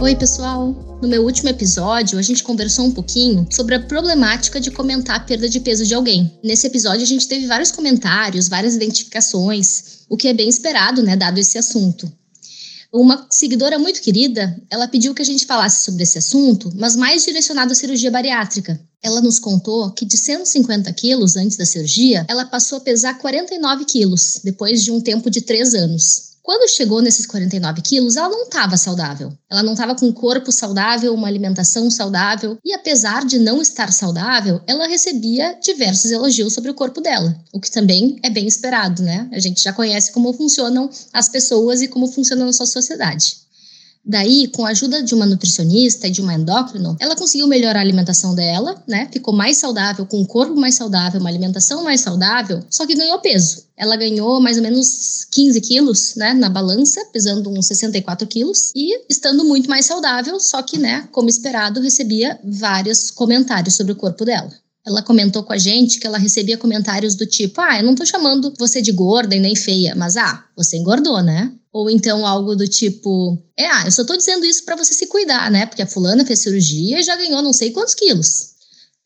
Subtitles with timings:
[0.00, 0.98] Oi, pessoal!
[1.00, 5.20] No meu último episódio, a gente conversou um pouquinho sobre a problemática de comentar a
[5.20, 6.36] perda de peso de alguém.
[6.42, 11.16] Nesse episódio, a gente teve vários comentários, várias identificações, o que é bem esperado, né,
[11.16, 12.12] dado esse assunto.
[12.92, 17.24] Uma seguidora muito querida, ela pediu que a gente falasse sobre esse assunto, mas mais
[17.24, 18.80] direcionado à cirurgia bariátrica.
[19.02, 23.84] Ela nos contou que de 150 quilos antes da cirurgia, ela passou a pesar 49
[23.84, 26.33] quilos, depois de um tempo de 3 anos.
[26.44, 29.32] Quando chegou nesses 49 quilos, ela não estava saudável.
[29.50, 32.58] Ela não estava com um corpo saudável, uma alimentação saudável.
[32.62, 37.58] E apesar de não estar saudável, ela recebia diversos elogios sobre o corpo dela, o
[37.58, 39.26] que também é bem esperado, né?
[39.32, 43.43] A gente já conhece como funcionam as pessoas e como funciona a nossa sociedade.
[44.06, 47.82] Daí, com a ajuda de uma nutricionista e de uma endócrino, ela conseguiu melhorar a
[47.82, 49.08] alimentação dela, né?
[49.10, 53.18] Ficou mais saudável, com um corpo mais saudável, uma alimentação mais saudável, só que ganhou
[53.20, 53.64] peso.
[53.76, 59.04] Ela ganhou mais ou menos 15 quilos, né, na balança, pesando uns 64 quilos e
[59.08, 64.24] estando muito mais saudável, só que, né, como esperado, recebia vários comentários sobre o corpo
[64.24, 64.52] dela.
[64.86, 68.04] Ela comentou com a gente que ela recebia comentários do tipo: Ah, eu não tô
[68.04, 71.50] chamando você de gorda e nem feia, mas ah, você engordou, né?
[71.74, 75.08] Ou então algo do tipo: É, ah, eu só tô dizendo isso para você se
[75.08, 75.66] cuidar, né?
[75.66, 78.54] Porque a fulana fez cirurgia e já ganhou não sei quantos quilos.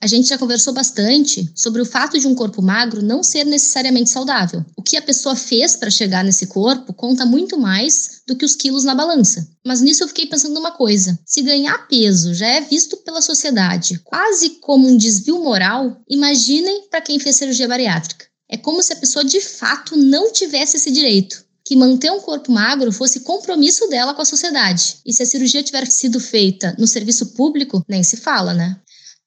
[0.00, 4.10] A gente já conversou bastante sobre o fato de um corpo magro não ser necessariamente
[4.10, 4.64] saudável.
[4.76, 8.54] O que a pessoa fez para chegar nesse corpo conta muito mais do que os
[8.54, 9.48] quilos na balança.
[9.66, 13.98] Mas nisso eu fiquei pensando numa coisa: se ganhar peso já é visto pela sociedade
[14.04, 18.26] quase como um desvio moral, imaginem para quem fez cirurgia bariátrica.
[18.46, 22.50] É como se a pessoa de fato não tivesse esse direito que manter um corpo
[22.50, 24.96] magro fosse compromisso dela com a sociedade.
[25.04, 28.74] E se a cirurgia tiver sido feita no serviço público, nem se fala, né?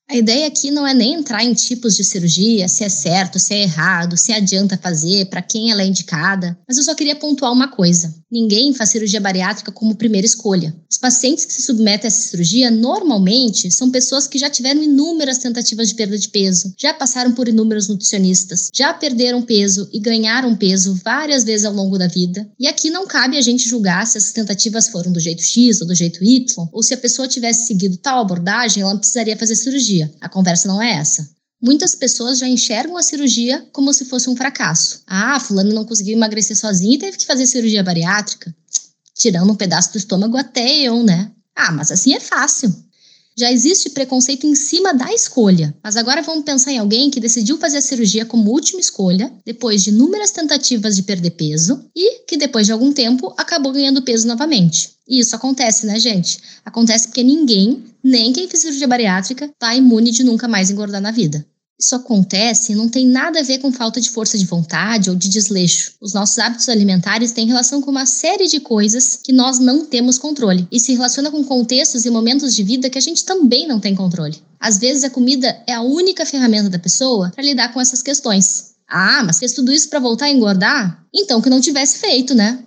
[0.09, 3.53] A ideia aqui não é nem entrar em tipos de cirurgia, se é certo, se
[3.53, 7.52] é errado, se adianta fazer, para quem ela é indicada, mas eu só queria pontuar
[7.52, 8.12] uma coisa.
[8.31, 10.74] Ninguém faz cirurgia bariátrica como primeira escolha.
[10.90, 15.38] Os pacientes que se submetem a essa cirurgia normalmente são pessoas que já tiveram inúmeras
[15.38, 20.56] tentativas de perda de peso, já passaram por inúmeros nutricionistas, já perderam peso e ganharam
[20.56, 22.50] peso várias vezes ao longo da vida.
[22.58, 25.88] E aqui não cabe a gente julgar se essas tentativas foram do jeito X ou
[25.88, 29.56] do jeito Y, ou se a pessoa tivesse seguido tal abordagem, ela não precisaria fazer
[29.56, 30.09] cirurgia.
[30.22, 31.30] A conversa não é essa.
[31.61, 35.03] Muitas pessoas já enxergam a cirurgia como se fosse um fracasso.
[35.05, 38.53] Ah, fulano não conseguiu emagrecer sozinho e teve que fazer cirurgia bariátrica.
[39.13, 41.31] Tirando um pedaço do estômago até eu, né?
[41.55, 42.73] Ah, mas assim é fácil.
[43.38, 47.58] Já existe preconceito em cima da escolha, mas agora vamos pensar em alguém que decidiu
[47.58, 52.36] fazer a cirurgia como última escolha, depois de inúmeras tentativas de perder peso e que
[52.36, 54.91] depois de algum tempo acabou ganhando peso novamente.
[55.08, 56.40] E isso acontece, né, gente?
[56.66, 61.12] Acontece porque ninguém, nem quem fez cirurgia bariátrica, tá imune de nunca mais engordar na
[61.12, 61.46] vida.
[61.81, 65.16] Isso acontece e não tem nada a ver com falta de força de vontade ou
[65.16, 65.94] de desleixo.
[66.00, 70.20] Os nossos hábitos alimentares têm relação com uma série de coisas que nós não temos
[70.20, 73.80] controle e se relaciona com contextos e momentos de vida que a gente também não
[73.80, 74.38] tem controle.
[74.59, 78.75] Às vezes a comida é a única ferramenta da pessoa para lidar com essas questões.
[78.88, 81.03] Ah, mas fez tudo isso para voltar a engordar?
[81.12, 82.64] Então que não tivesse feito, né?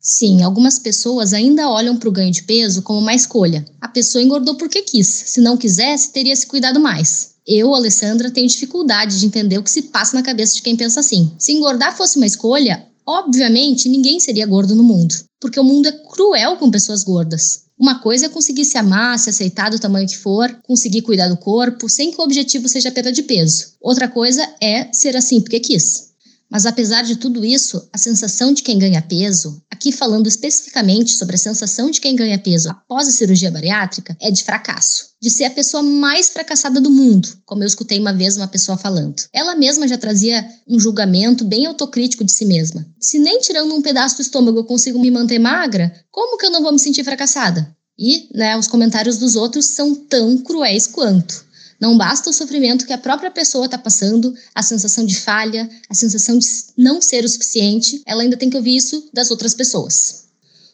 [0.00, 3.64] Sim, algumas pessoas ainda olham para o ganho de peso como uma escolha.
[3.80, 5.06] A pessoa engordou porque quis.
[5.06, 7.37] Se não quisesse, teria se cuidado mais.
[7.50, 11.00] Eu, Alessandra, tenho dificuldade de entender o que se passa na cabeça de quem pensa
[11.00, 11.32] assim.
[11.38, 15.92] Se engordar fosse uma escolha, obviamente ninguém seria gordo no mundo, porque o mundo é
[15.92, 17.62] cruel com pessoas gordas.
[17.78, 21.38] Uma coisa é conseguir se amar, se aceitar do tamanho que for, conseguir cuidar do
[21.38, 23.68] corpo, sem que o objetivo seja perda de peso.
[23.80, 26.07] Outra coisa é ser assim porque quis.
[26.50, 31.36] Mas apesar de tudo isso, a sensação de quem ganha peso, aqui falando especificamente sobre
[31.36, 35.08] a sensação de quem ganha peso após a cirurgia bariátrica, é de fracasso.
[35.20, 38.78] De ser a pessoa mais fracassada do mundo, como eu escutei uma vez uma pessoa
[38.78, 39.22] falando.
[39.32, 42.86] Ela mesma já trazia um julgamento bem autocrítico de si mesma.
[42.98, 46.50] Se nem tirando um pedaço do estômago eu consigo me manter magra, como que eu
[46.50, 47.76] não vou me sentir fracassada?
[47.98, 51.47] E, né, os comentários dos outros são tão cruéis quanto.
[51.80, 55.94] Não basta o sofrimento que a própria pessoa está passando, a sensação de falha, a
[55.94, 56.46] sensação de
[56.76, 60.24] não ser o suficiente, ela ainda tem que ouvir isso das outras pessoas.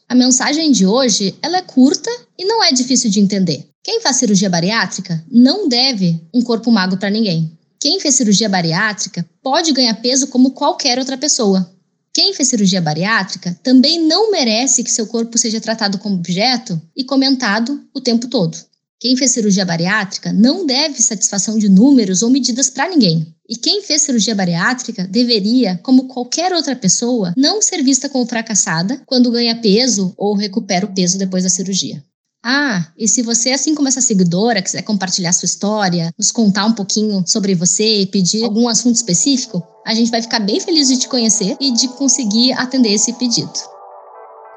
[0.08, 3.68] A mensagem de hoje ela é curta e não é difícil de entender.
[3.82, 7.52] Quem faz cirurgia bariátrica não deve um corpo magro para ninguém.
[7.78, 11.70] Quem fez cirurgia bariátrica pode ganhar peso como qualquer outra pessoa.
[12.14, 17.04] Quem fez cirurgia bariátrica também não merece que seu corpo seja tratado como objeto e
[17.04, 18.56] comentado o tempo todo.
[19.04, 23.26] Quem fez cirurgia bariátrica não deve satisfação de números ou medidas para ninguém.
[23.46, 29.02] E quem fez cirurgia bariátrica deveria, como qualquer outra pessoa, não ser vista como fracassada
[29.04, 32.02] quando ganha peso ou recupera o peso depois da cirurgia.
[32.42, 36.72] Ah, e se você, assim como essa seguidora, quiser compartilhar sua história, nos contar um
[36.72, 40.96] pouquinho sobre você e pedir algum assunto específico, a gente vai ficar bem feliz de
[40.96, 43.52] te conhecer e de conseguir atender esse pedido.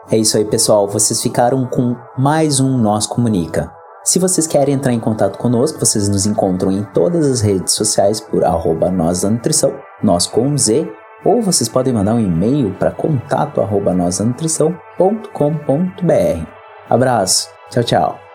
[0.09, 0.87] É isso aí, pessoal.
[0.87, 3.76] Vocês ficaram com mais um Nós Comunica.
[4.07, 8.21] Se vocês querem entrar em contato conosco, vocês nos encontram em todas as redes sociais
[8.21, 10.89] por arroba nós da nutrição, nós com Z,
[11.25, 13.93] ou vocês podem mandar um e-mail para contato arroba
[16.89, 17.49] Abraço!
[17.69, 18.26] Tchau, tchau.